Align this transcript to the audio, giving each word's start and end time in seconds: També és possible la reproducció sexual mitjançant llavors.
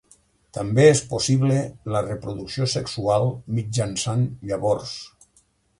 També 0.57 0.85
és 0.93 1.01
possible 1.11 1.59
la 1.97 2.01
reproducció 2.07 2.69
sexual 2.75 3.31
mitjançant 3.59 4.29
llavors. 4.53 5.01